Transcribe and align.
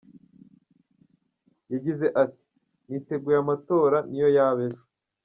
Yagize 1.71 2.05
ati 2.23 2.43
“Niteguye 2.87 3.37
amatora 3.43 3.97
niyo 4.09 4.29
yaba 4.37 4.61
ejo. 4.67 4.83